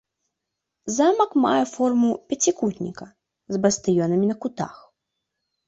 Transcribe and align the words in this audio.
Замак 0.95 1.31
мае 1.43 1.59
форму 1.75 2.09
пяцікутніка 2.33 3.05
з 3.55 3.63
бастыёнамі 3.69 4.25
на 4.33 4.41
кутах. 4.43 4.75